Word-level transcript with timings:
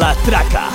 La 0.00 0.14
Traca. 0.24 0.70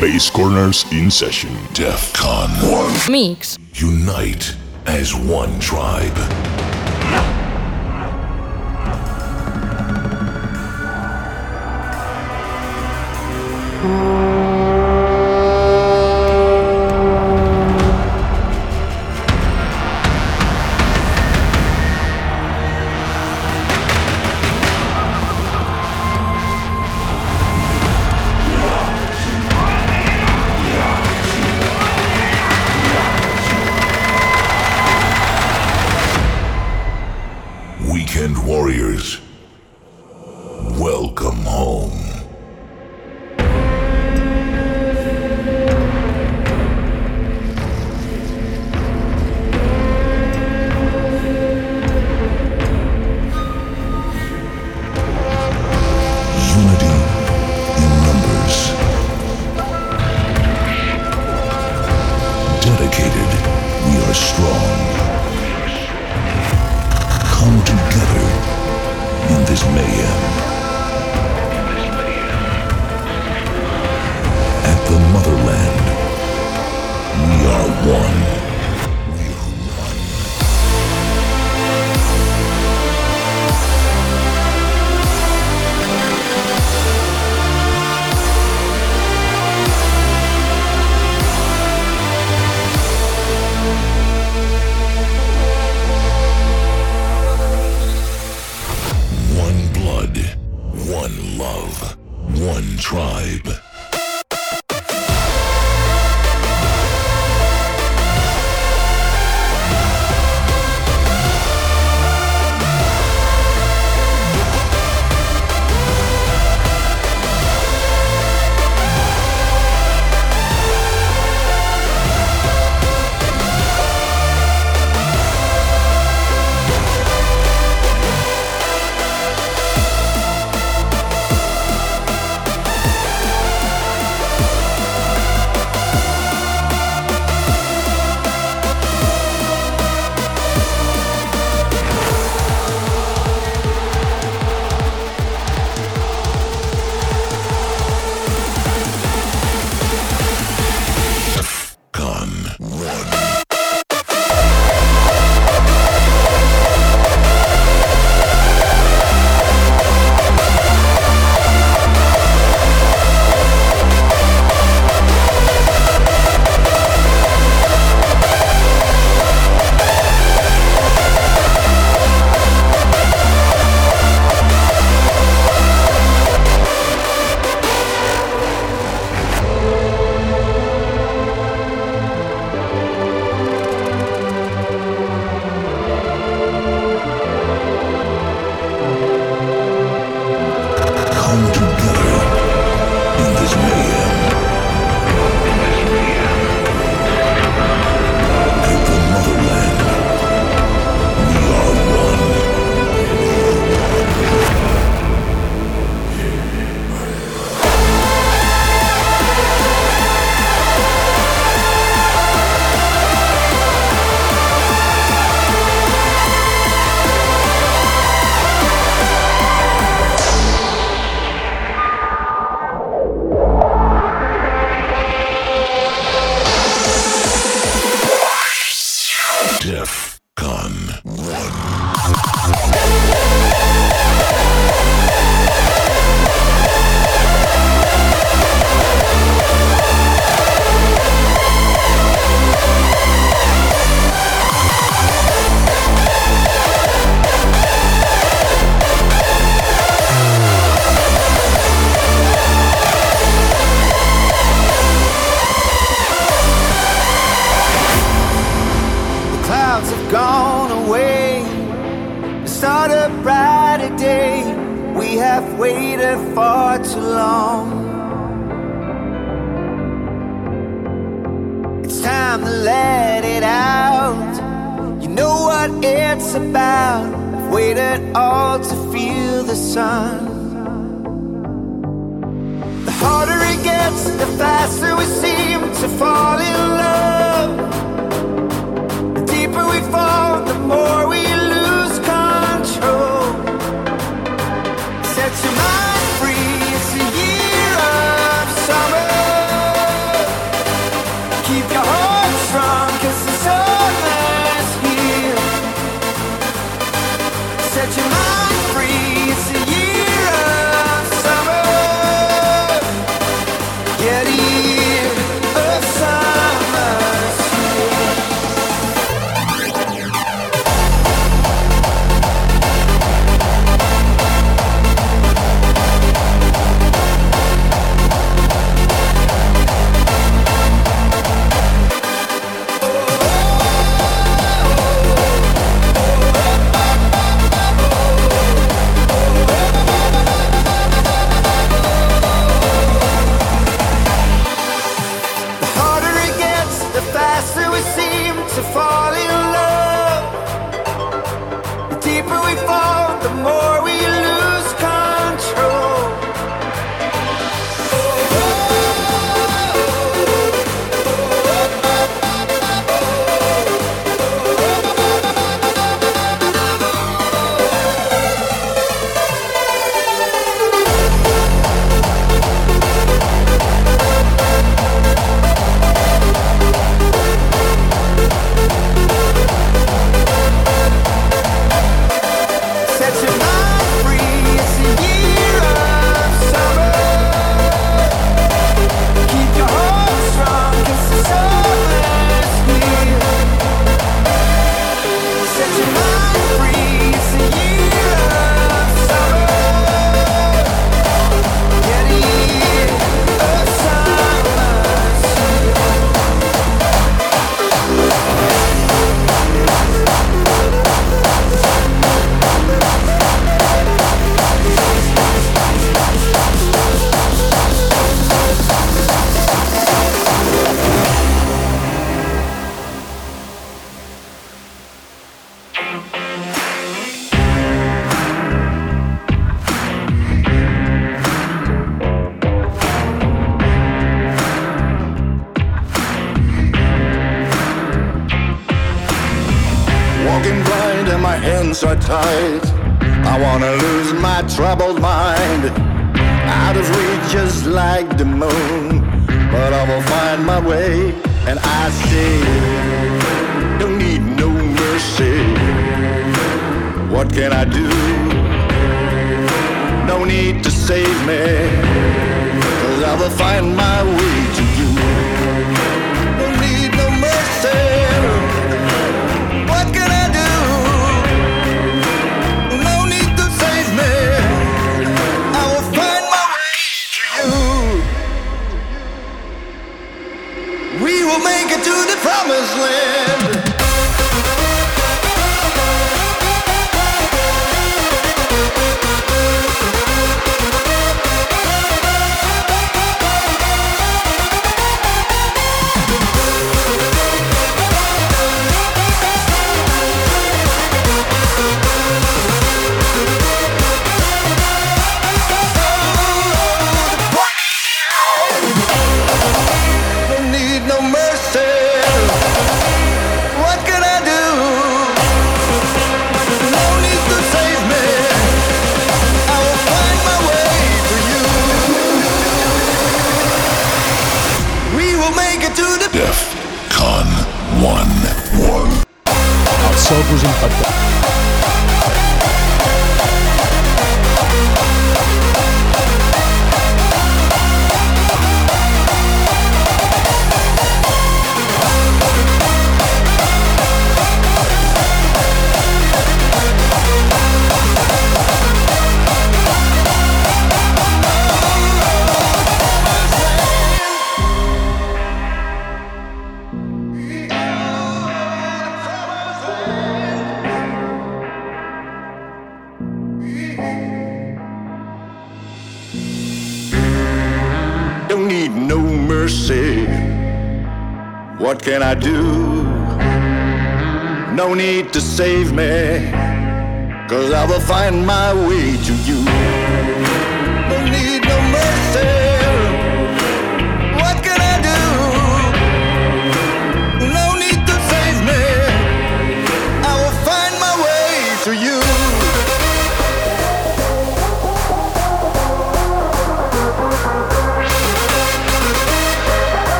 Basscornerz 0.00 0.84
in 0.90 1.08
session. 1.08 1.50
Defqon.1. 1.74 3.08
Mix. 3.08 3.56
Unite 3.74 4.56
as 4.86 5.14
one 5.14 5.60
tribe. 5.60 6.18
Weekend 13.84 14.23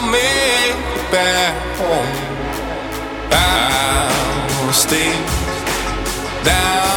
make 0.00 0.78
it 0.94 1.10
back 1.10 1.54
home. 1.78 2.14
I'll 3.32 4.72
stay 4.72 5.12
down, 6.44 6.87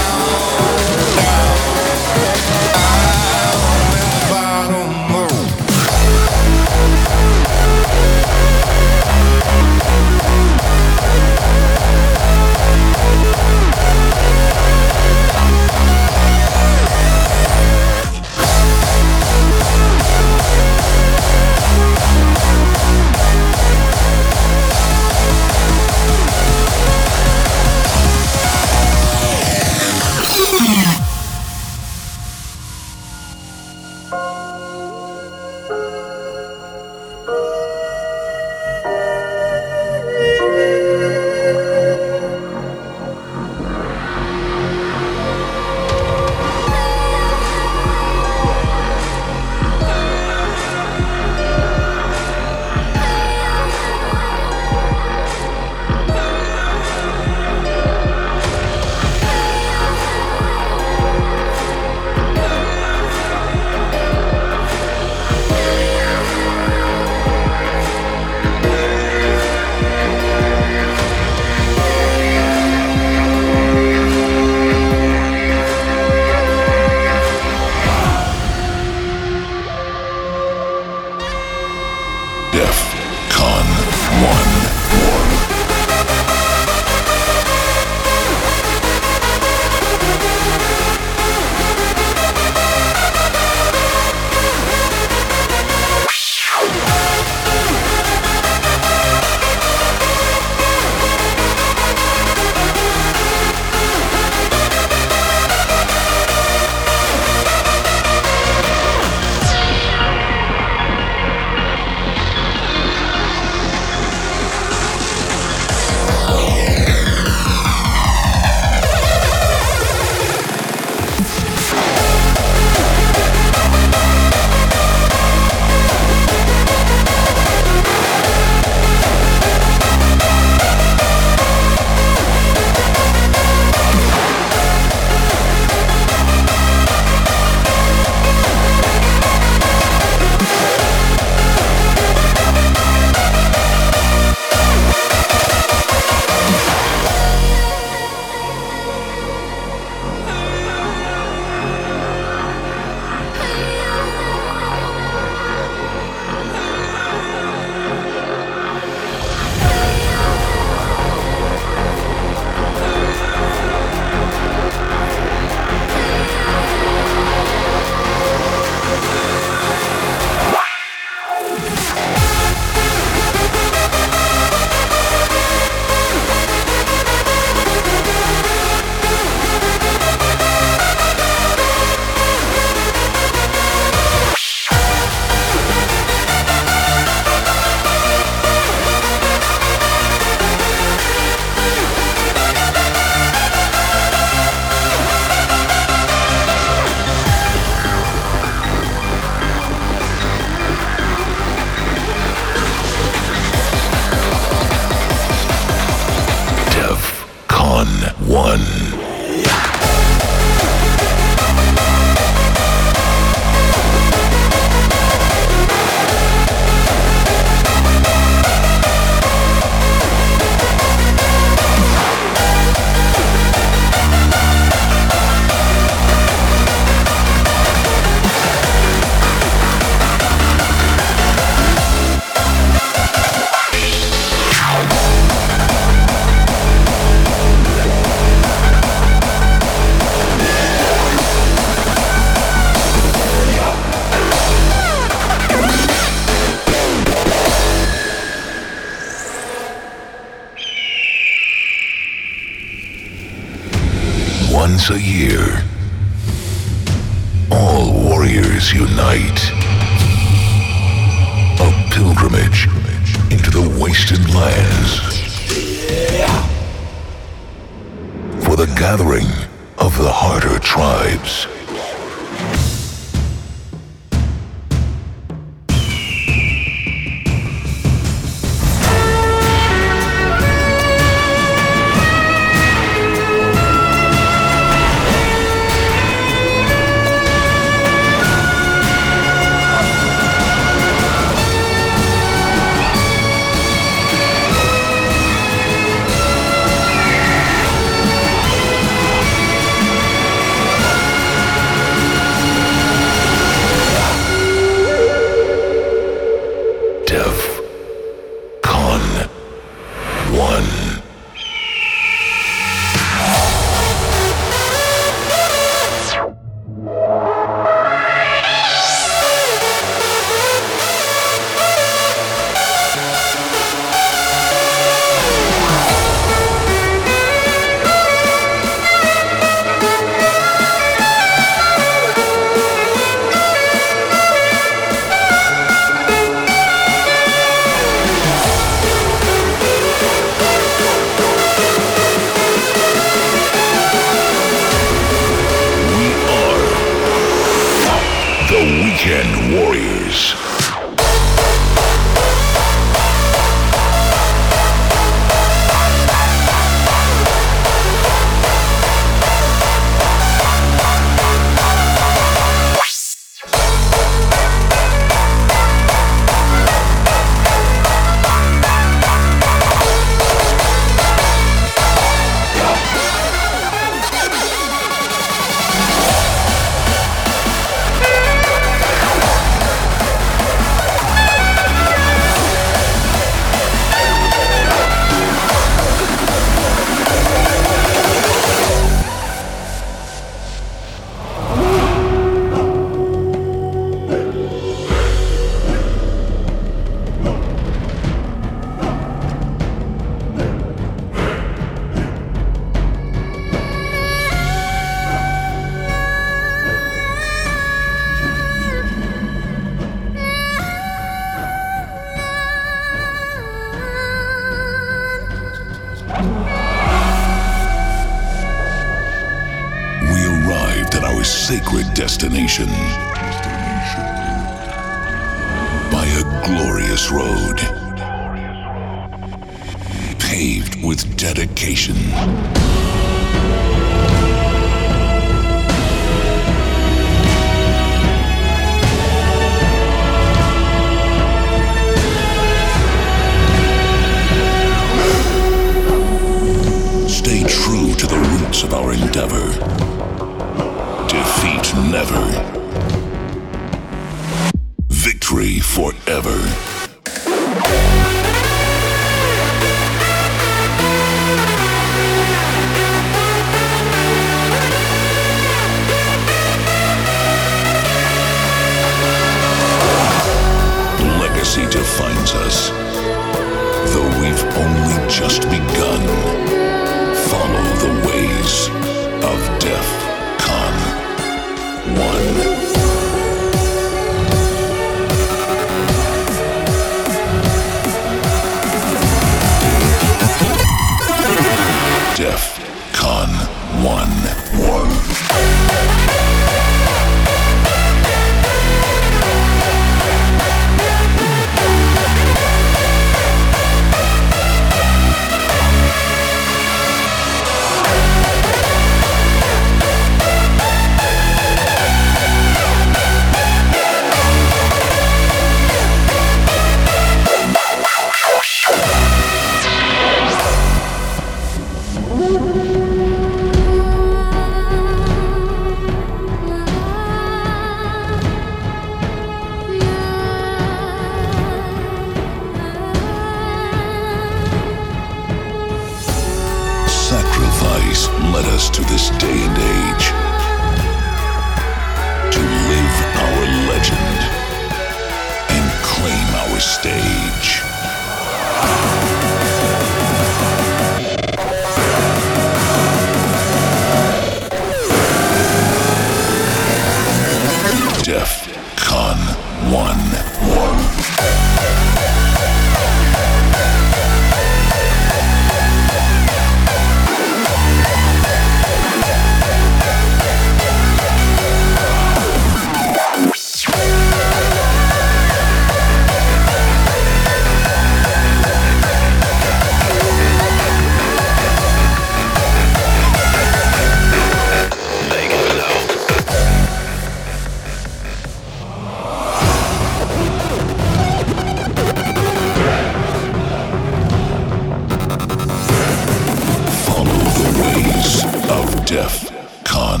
Def 598.48 599.30
Con 599.62 600.00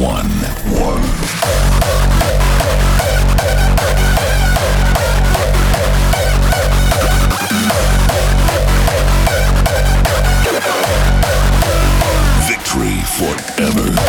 1. 0.00 0.26
1. 0.66 1.00
Victory 12.48 13.00
forever. 13.04 14.03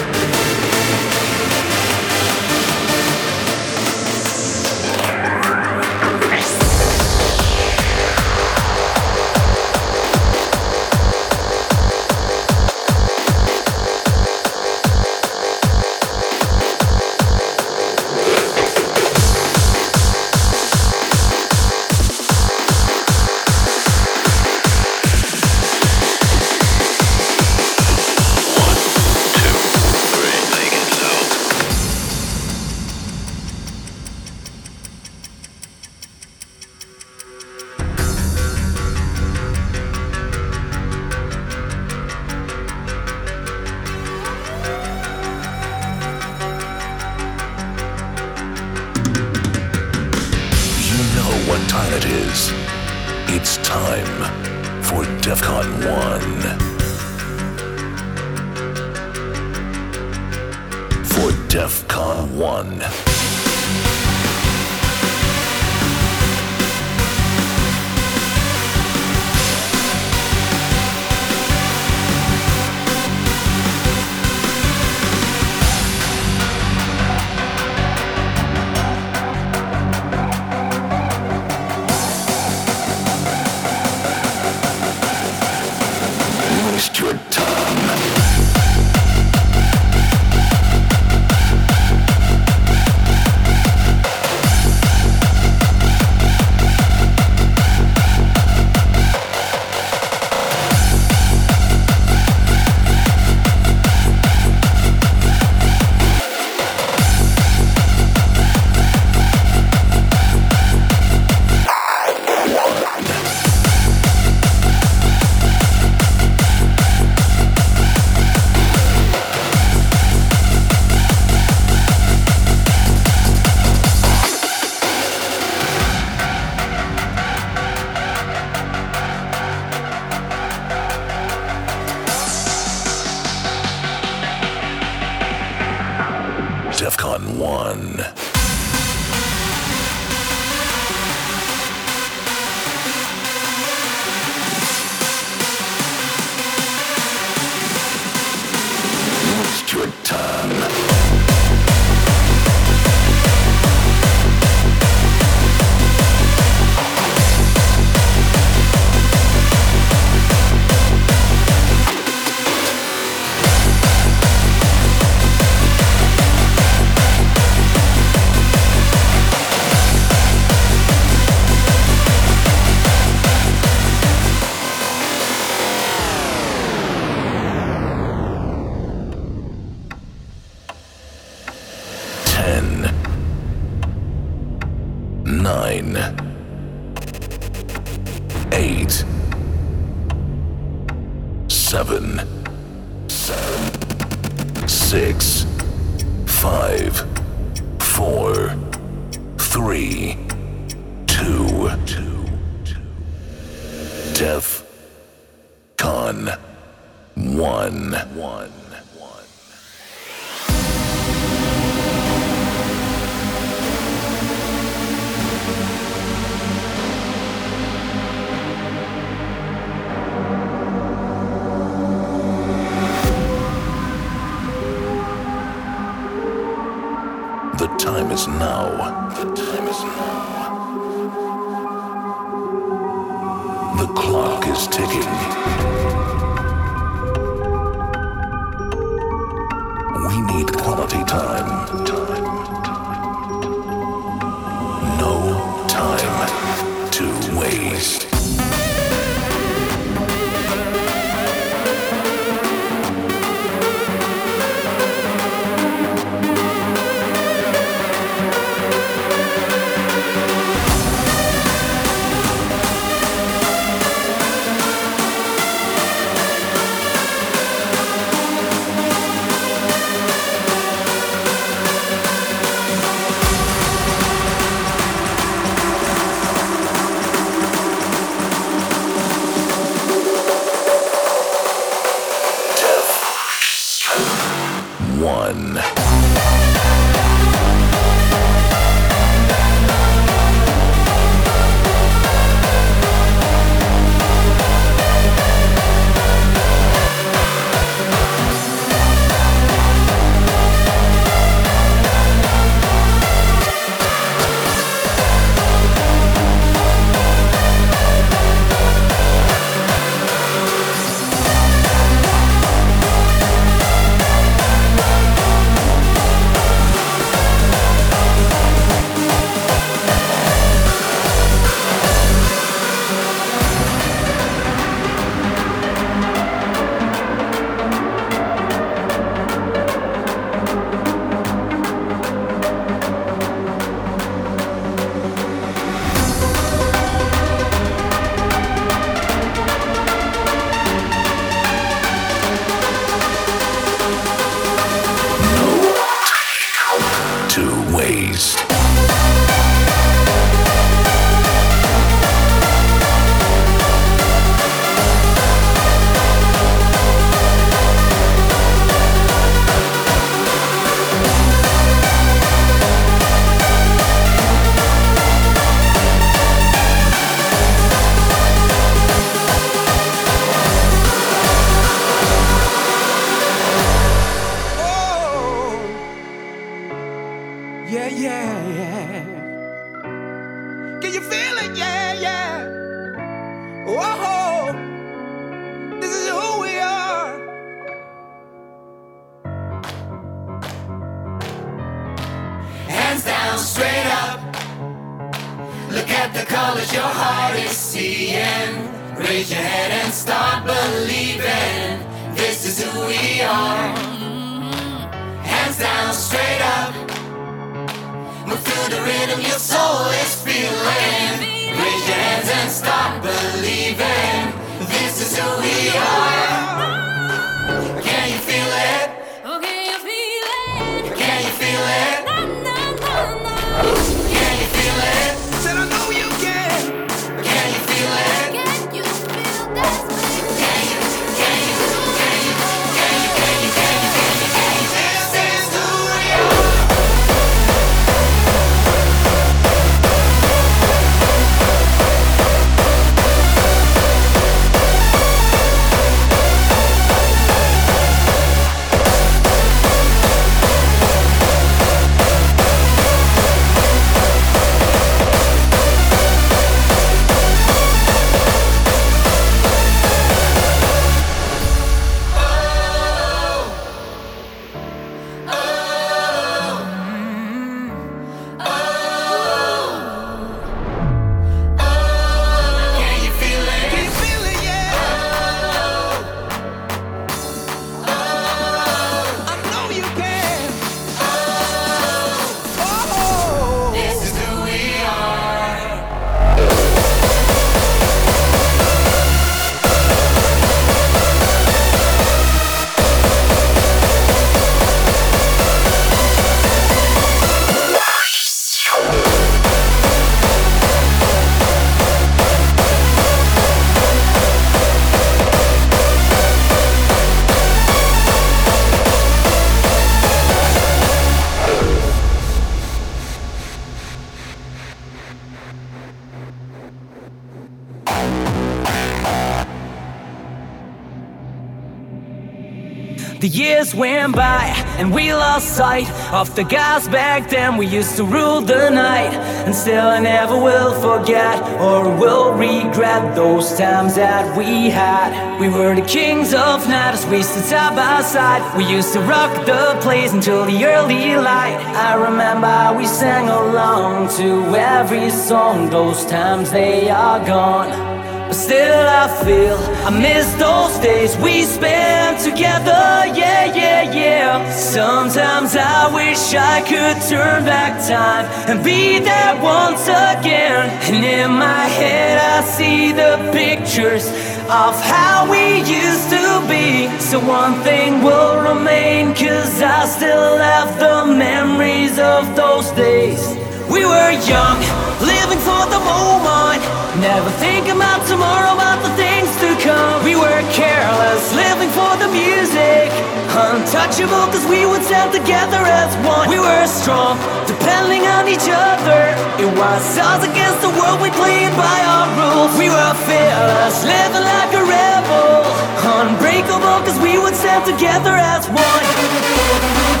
The 523.21 523.27
years 523.27 523.75
went 523.75 524.15
by 524.15 524.45
and 524.79 524.91
we 524.91 525.13
lost 525.13 525.55
sight 525.55 525.87
of 526.11 526.35
the 526.35 526.43
guys 526.43 526.87
back 526.87 527.29
then. 527.29 527.55
We 527.55 527.67
used 527.67 527.95
to 527.97 528.03
rule 528.03 528.41
the 528.41 528.71
night, 528.71 529.13
and 529.45 529.53
still 529.53 529.85
I 529.85 529.99
never 529.99 530.35
will 530.35 530.73
forget 530.81 531.37
or 531.61 531.83
will 531.83 532.33
regret 532.33 533.15
those 533.15 533.55
times 533.55 533.93
that 533.93 534.35
we 534.35 534.71
had. 534.71 535.39
We 535.39 535.49
were 535.49 535.75
the 535.75 535.83
kings 535.83 536.33
of 536.33 536.67
night 536.67 536.95
as 536.95 537.05
we 537.05 537.21
stood 537.21 537.43
side 537.43 537.75
by 537.75 538.01
side. 538.01 538.41
We 538.57 538.65
used 538.65 538.91
to 538.93 539.01
rock 539.01 539.45
the 539.45 539.77
place 539.81 540.13
until 540.13 540.43
the 540.45 540.65
early 540.65 541.15
light. 541.15 541.59
I 541.89 541.93
remember 541.93 542.75
we 542.75 542.87
sang 542.87 543.29
along 543.29 544.09
to 544.17 544.55
every 544.55 545.11
song. 545.11 545.69
Those 545.69 546.07
times 546.07 546.49
they 546.49 546.89
are 546.89 547.23
gone. 547.23 547.90
Still 548.31 548.87
I 548.87 549.07
feel 549.25 549.57
I 549.85 549.89
miss 549.89 550.25
those 550.35 550.77
days 550.79 551.17
we 551.17 551.43
spent 551.43 552.19
together, 552.21 553.03
yeah, 553.13 553.43
yeah, 553.53 553.81
yeah. 553.91 554.51
Sometimes 554.51 555.57
I 555.57 555.93
wish 555.93 556.33
I 556.33 556.61
could 556.61 557.01
turn 557.09 557.43
back 557.43 557.73
time 557.85 558.25
and 558.49 558.63
be 558.63 558.99
there 558.99 559.35
once 559.41 559.83
again. 559.83 560.69
And 560.87 561.03
in 561.03 561.31
my 561.31 561.65
head 561.79 562.17
I 562.19 562.41
see 562.45 562.93
the 562.93 563.19
pictures 563.33 564.07
of 564.47 564.79
how 564.81 565.29
we 565.29 565.59
used 565.67 566.09
to 566.09 566.25
be. 566.47 566.87
So 566.99 567.19
one 567.19 567.55
thing 567.63 568.01
will 568.01 568.39
remain, 568.41 569.13
cause 569.13 569.61
I 569.61 569.85
still 569.85 570.37
have 570.37 570.79
the 570.79 571.05
memories 571.05 571.99
of 571.99 572.33
those 572.37 572.71
days. 572.71 573.21
We 573.69 573.85
were 573.85 574.11
young, 574.23 574.59
living 575.03 575.39
for 575.39 575.63
the 575.67 575.79
moment. 575.83 576.60
Never 576.99 577.29
think 577.39 577.71
about 577.71 578.03
tomorrow, 578.05 578.51
about 578.51 578.83
the 578.83 578.91
things 578.99 579.31
to 579.39 579.55
come. 579.63 580.03
We 580.03 580.19
were 580.19 580.43
careless, 580.51 581.23
living 581.31 581.71
for 581.71 581.95
the 581.95 582.11
music. 582.11 582.91
Untouchable, 583.31 584.27
cause 584.27 584.43
we 584.51 584.65
would 584.67 584.83
stand 584.83 585.15
together 585.15 585.63
as 585.63 585.95
one. 586.03 586.27
We 586.27 586.35
were 586.35 586.67
strong, 586.67 587.15
depending 587.47 588.03
on 588.11 588.27
each 588.27 588.43
other. 588.51 589.15
It 589.39 589.47
was 589.55 589.81
us 589.95 590.27
against 590.27 590.59
the 590.59 590.69
world, 590.75 590.99
we 590.99 591.15
played 591.15 591.55
by 591.55 591.79
our 591.87 592.11
rules. 592.19 592.59
We 592.59 592.67
were 592.67 592.95
fearless, 593.07 593.87
living 593.87 594.27
like 594.27 594.51
a 594.51 594.63
rebel. 594.67 595.47
Unbreakable, 595.95 596.83
cause 596.83 596.99
we 596.99 597.17
would 597.17 597.35
stand 597.35 597.63
together 597.63 598.19
as 598.19 598.49
one. 598.51 600.00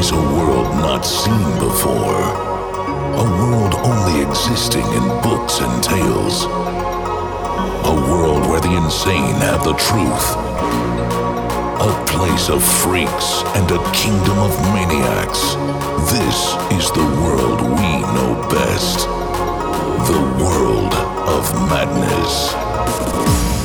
Is 0.00 0.12
a 0.12 0.16
world 0.16 0.70
not 0.76 1.02
seen 1.02 1.50
before. 1.58 2.24
A 3.20 3.26
world 3.40 3.74
only 3.84 4.22
existing 4.26 4.86
in 4.98 5.04
books 5.20 5.60
and 5.60 5.84
tales. 5.84 6.44
A 7.92 7.94
world 8.08 8.48
where 8.48 8.62
the 8.62 8.74
insane 8.82 9.36
have 9.48 9.62
the 9.62 9.74
truth. 9.74 10.26
A 11.88 11.92
place 12.12 12.48
of 12.48 12.64
freaks 12.64 13.28
and 13.58 13.70
a 13.70 13.80
kingdom 13.92 14.38
of 14.38 14.52
maniacs. 14.72 15.42
This 16.14 16.38
is 16.78 16.90
the 16.92 17.08
world 17.22 17.60
we 17.60 17.90
know 18.14 18.32
best. 18.48 19.00
The 20.12 20.22
world 20.40 20.94
of 21.36 21.44
madness. 21.68 23.59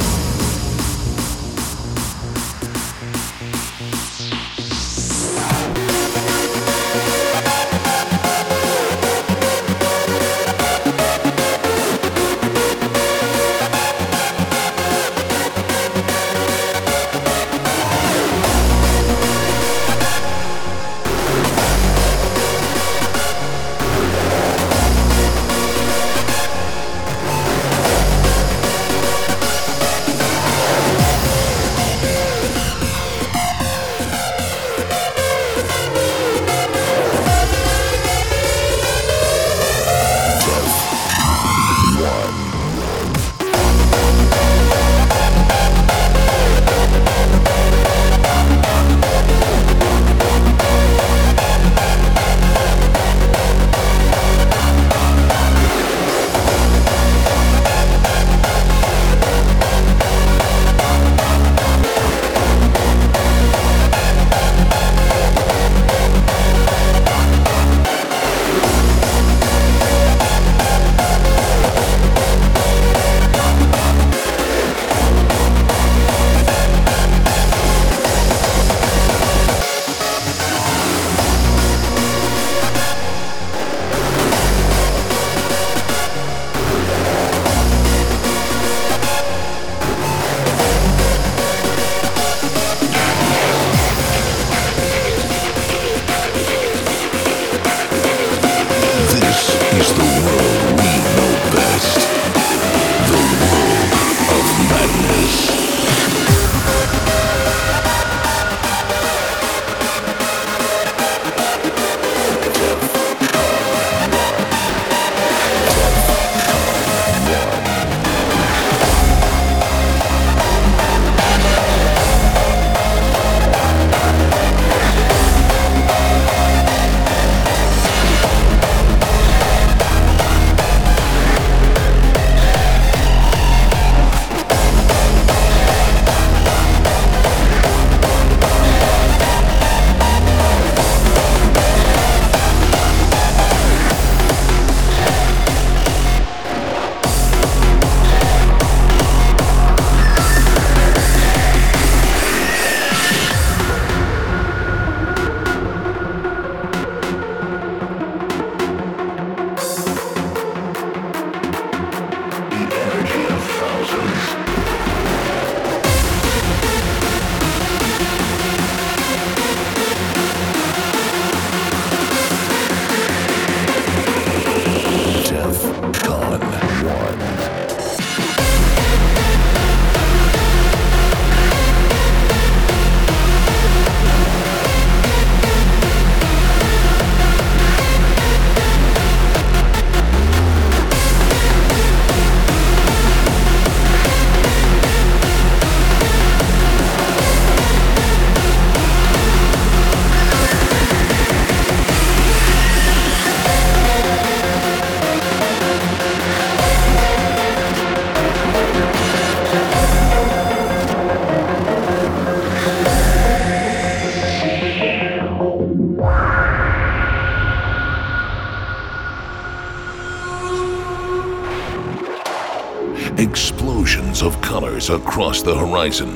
The 225.45 225.55
horizon. 225.55 226.09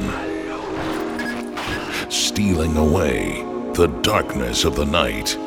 Stealing 2.09 2.75
away 2.77 3.43
the 3.75 3.85
darkness 4.01 4.65
of 4.65 4.75
the 4.75 4.87
night. 4.87 5.37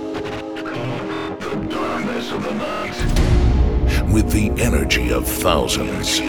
The 1.41 1.66
darkness 1.68 2.30
of 2.30 2.45
the 2.45 2.55
night. 2.55 4.12
With 4.12 4.30
the 4.30 4.53
energy 4.62 5.12
of 5.12 5.26
thousands. 5.26 6.20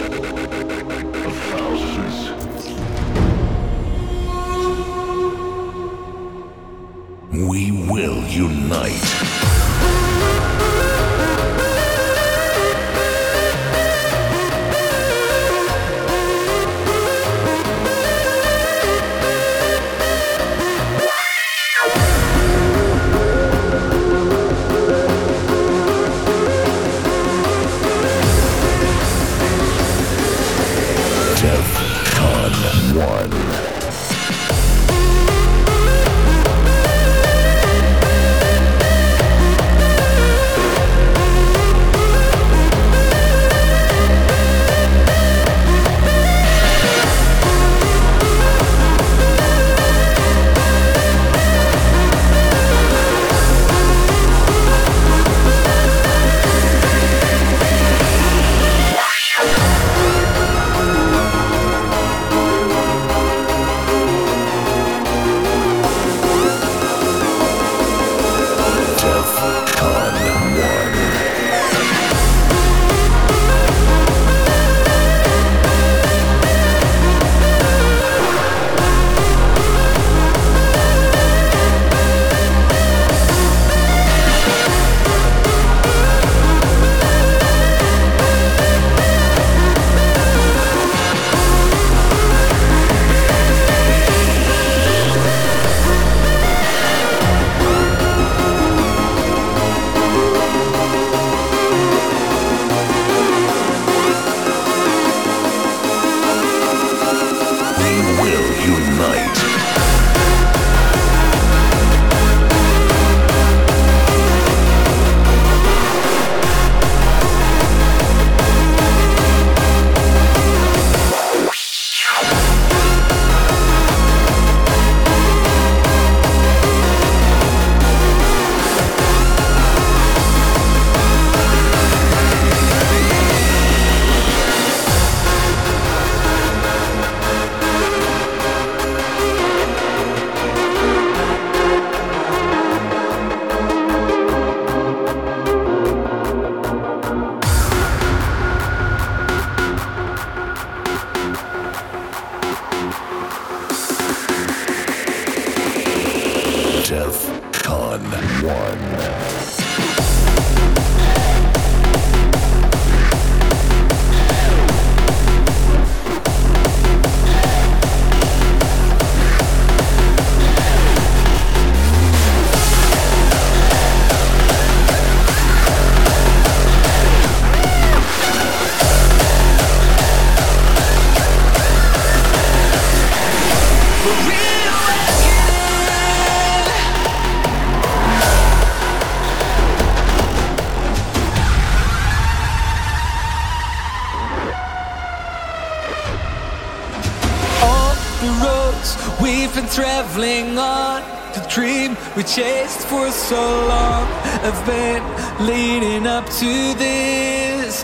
So 203.24 203.40
long, 203.66 204.06
I've 204.44 204.66
been 204.66 205.02
leading 205.46 206.06
up 206.06 206.26
to 206.40 206.74
this. 206.74 207.82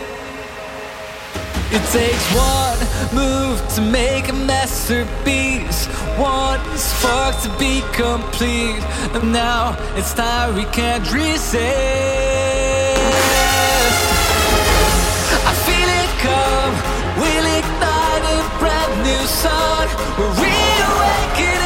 It 1.72 1.82
takes 1.98 2.26
one 2.34 2.78
move 3.14 3.56
to 3.76 3.80
make 3.80 4.28
a 4.28 4.34
masterpiece, 4.34 5.86
one 6.18 6.60
spark 6.76 7.40
to 7.44 7.48
be 7.58 7.80
complete, 7.92 8.84
and 9.14 9.32
now 9.32 9.76
it's 9.96 10.12
time 10.12 10.56
we 10.56 10.64
can't 10.64 11.10
resist. 11.10 11.56
I 15.50 15.52
feel 15.66 15.88
it 16.02 16.12
come, 16.20 16.74
we'll 17.16 17.48
ignite 17.60 18.24
a 18.34 18.38
brand 18.60 18.94
new 19.08 19.24
sun. 19.40 19.88
We're 20.18 20.34
reawakening, 20.44 21.59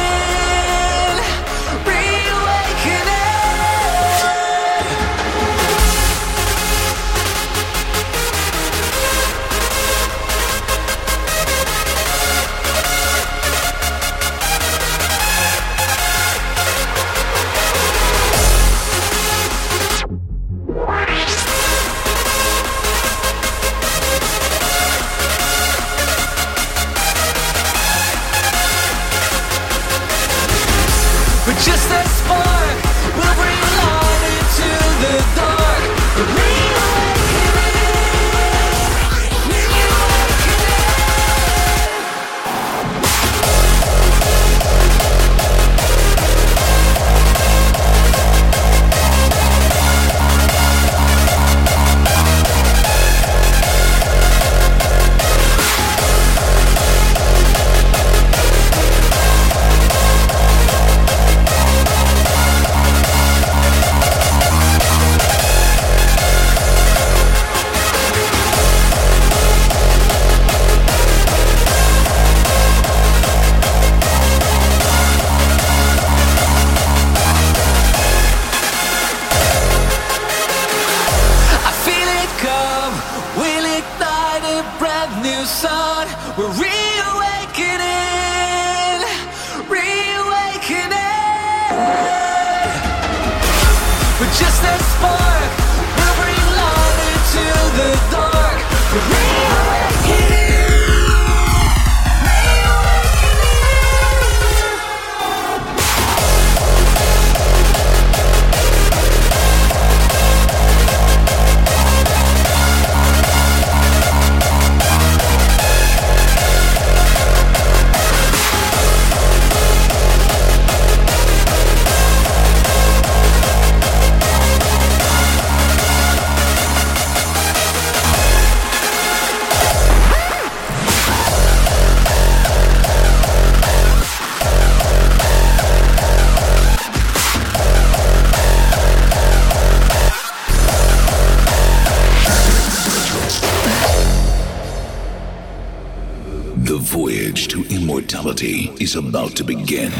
The 146.65 146.77
voyage 146.79 147.47
to 147.49 147.63
immortality 147.65 148.73
is 148.79 148.95
about 148.95 149.35
to 149.35 149.43
begin. 149.43 149.91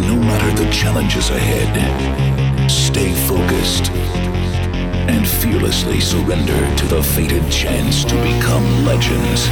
No 0.00 0.16
matter 0.16 0.64
the 0.64 0.68
challenges 0.72 1.30
ahead, 1.30 2.68
stay 2.68 3.12
focused 3.28 3.92
and 5.08 5.28
fearlessly 5.28 6.00
surrender 6.00 6.74
to 6.74 6.86
the 6.86 7.04
fated 7.04 7.48
chance 7.52 8.04
to 8.04 8.16
become 8.16 8.84
legends. 8.84 9.48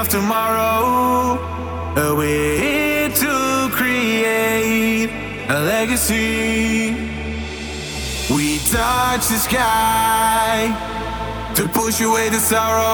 of 0.00 0.08
tomorrow, 0.08 1.36
a 1.96 2.14
way 2.14 3.10
to 3.14 3.68
create 3.70 5.10
a 5.50 5.60
legacy. 5.60 6.94
We 8.34 8.58
touch 8.70 9.28
the 9.28 9.38
sky 9.48 10.72
to 11.54 11.68
push 11.68 12.00
away 12.00 12.30
the 12.30 12.38
sorrow. 12.38 12.89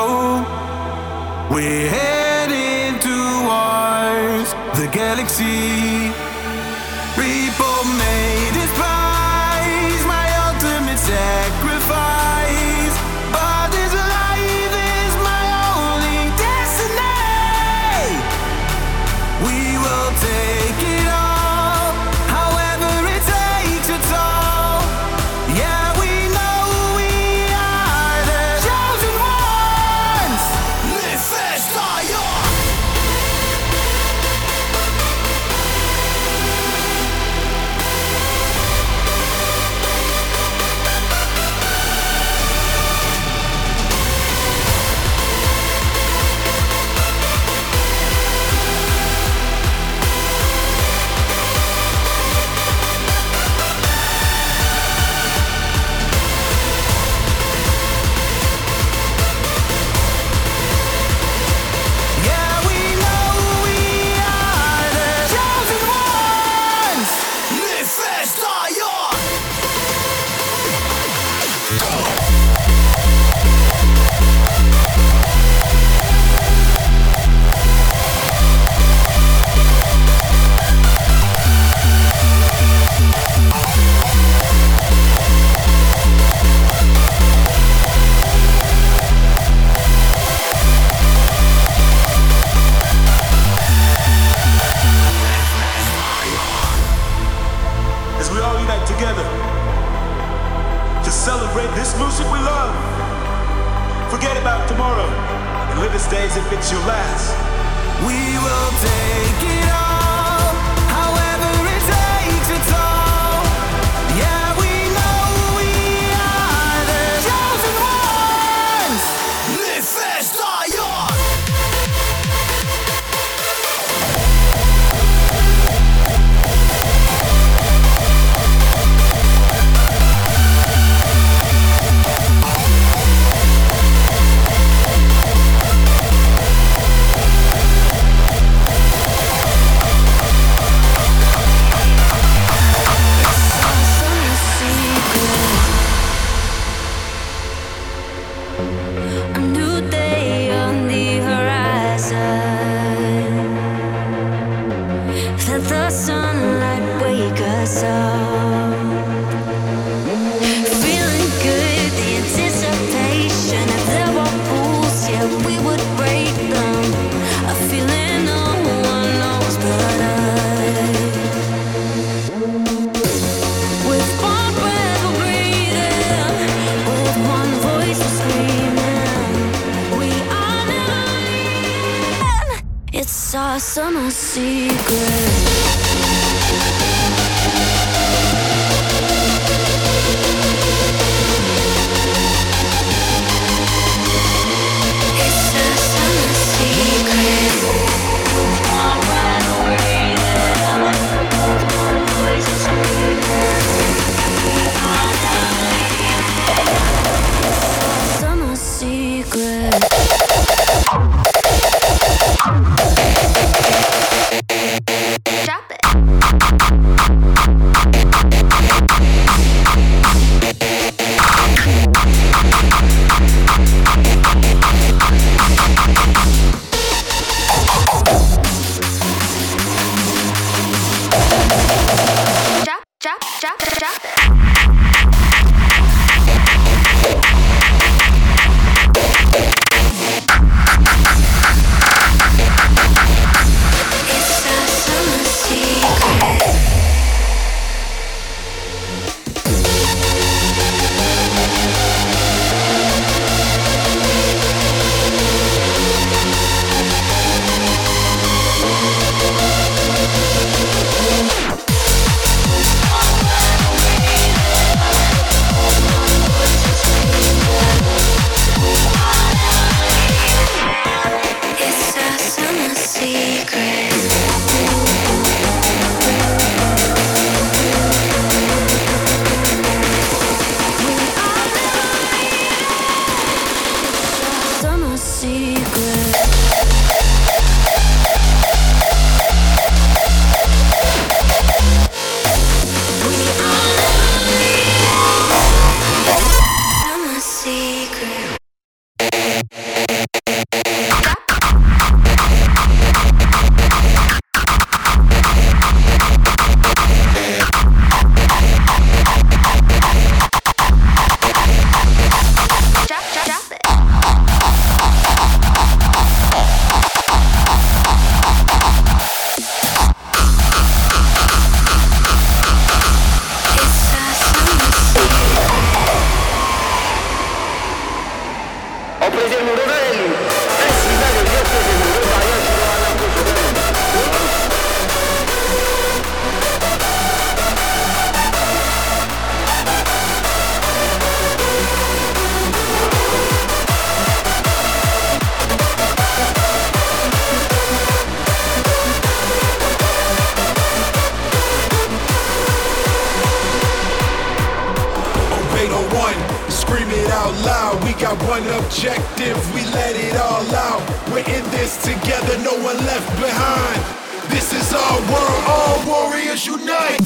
collective, 359.06 359.54
we 359.54 359.64
let 359.72 359.96
it 359.96 360.16
all 360.16 360.54
out. 360.54 360.80
We're 361.10 361.18
in 361.18 361.50
this 361.50 361.76
together, 361.82 362.38
no 362.38 362.54
one 362.62 362.76
left 362.78 363.08
behind. 363.20 363.82
This 364.30 364.52
is 364.52 364.72
our 364.72 365.00
world, 365.12 365.44
all 365.46 365.86
warriors 365.86 366.46
unite. 366.46 367.00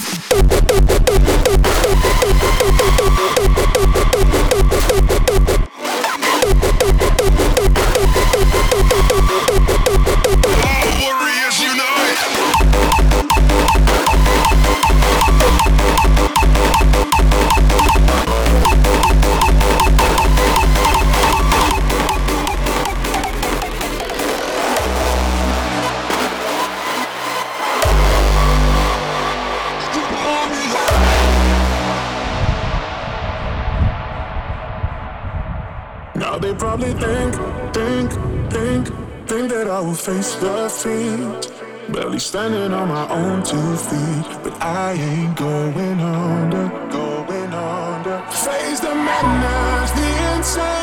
Face 40.20 40.34
the 40.34 40.68
feet. 40.68 41.94
Barely 41.94 42.18
standing 42.18 42.74
on 42.74 42.88
my 42.88 43.08
own 43.08 43.42
two 43.42 43.76
feet. 43.88 44.42
But 44.42 44.52
I 44.60 44.92
ain't 44.92 45.34
going 45.34 45.98
under, 45.98 46.68
going 46.92 47.54
under. 47.54 48.18
Face 48.28 48.80
the 48.80 48.94
madness, 48.94 49.90
the 49.92 50.36
inside. 50.36 50.79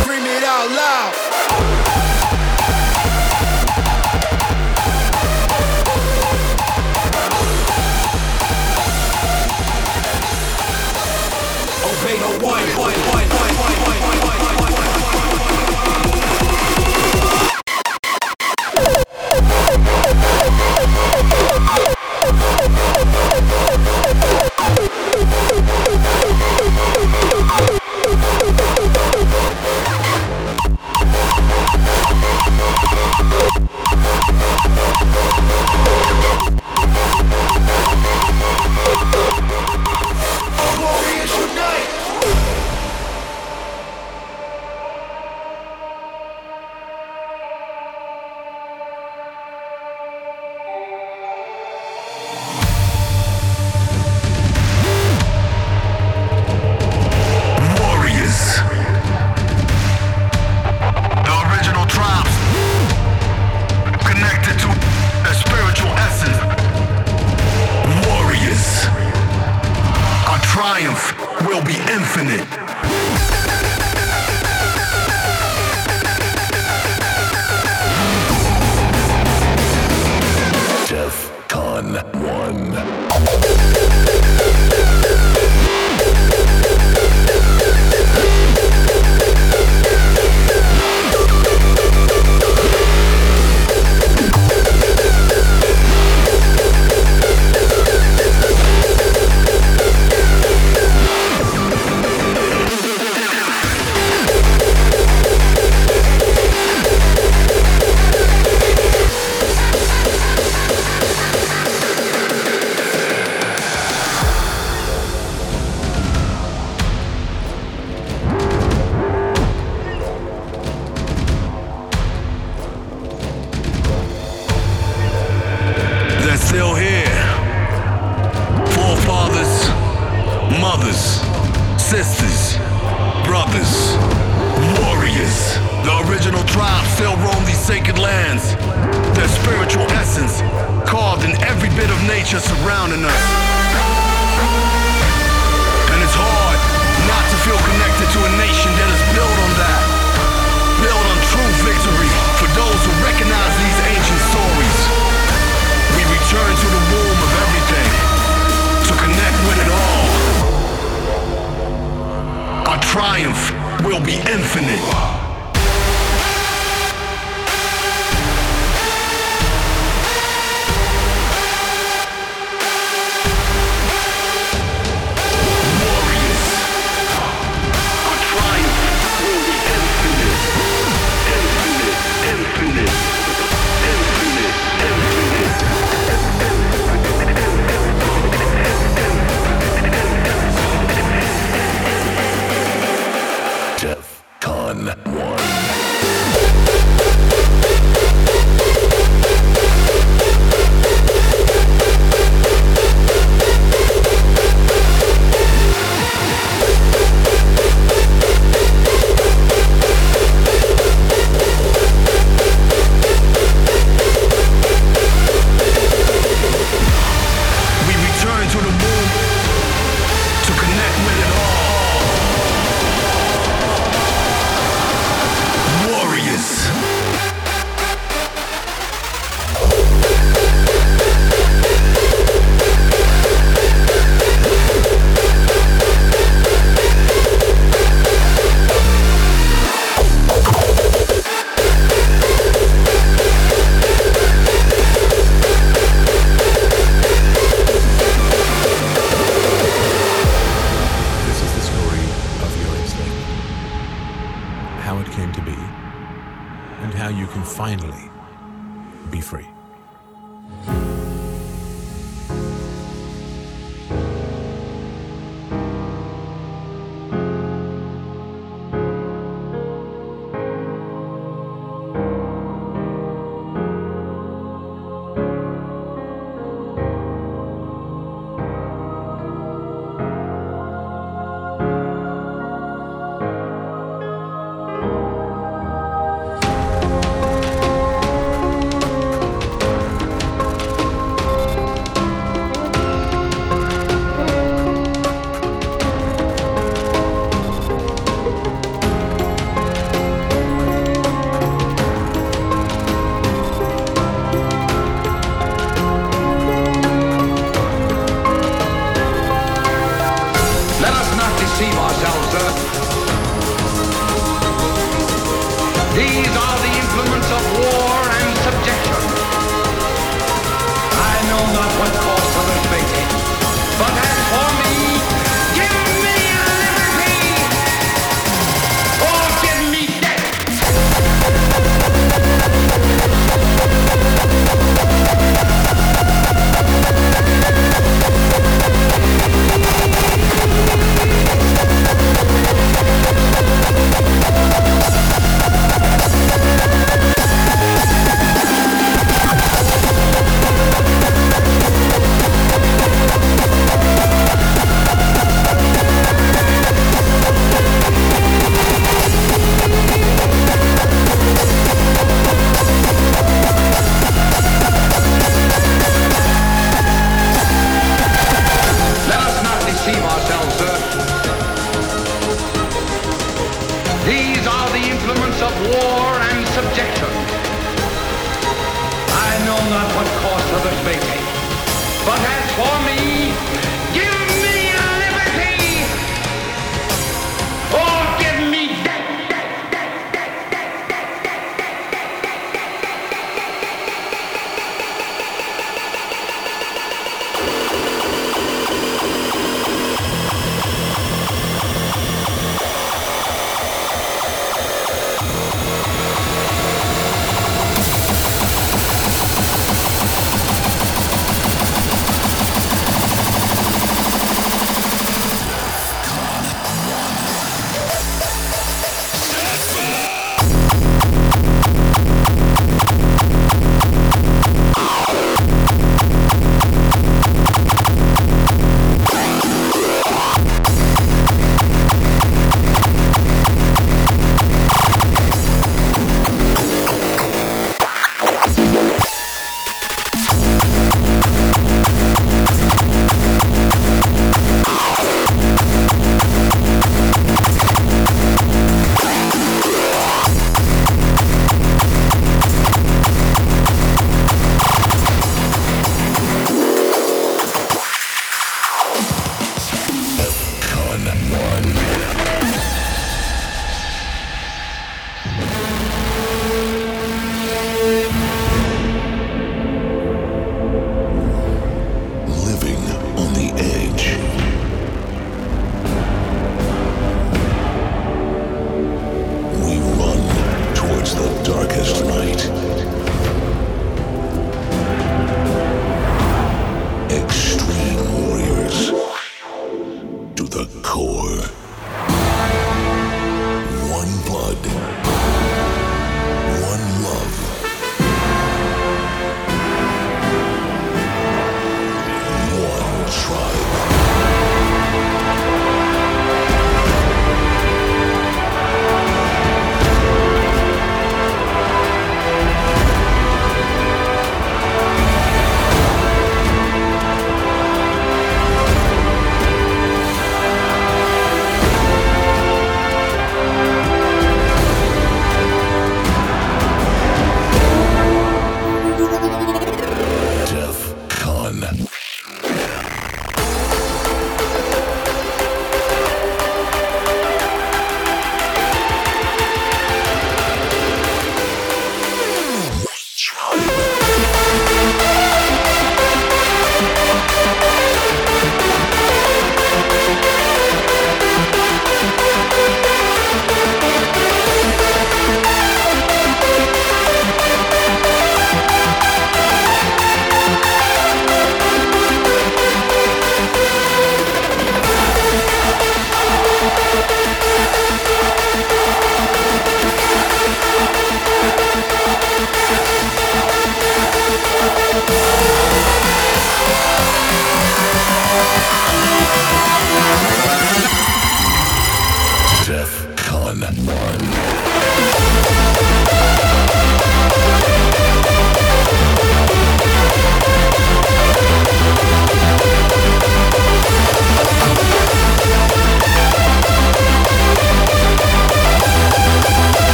Scream 0.00 0.26
it 0.26 0.42
out 0.42 0.70
loud. 0.70 1.14
Ain't 12.14 12.22
no 12.22 12.46
one, 12.46 12.62
one, 12.78 12.94
one. 13.12 13.23
Bye. 72.94 73.43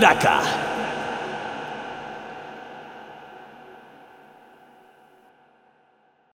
matraca. 0.00 0.39